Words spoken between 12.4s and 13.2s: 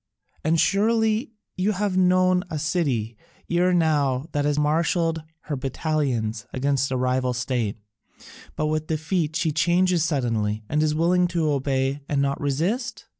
resist?"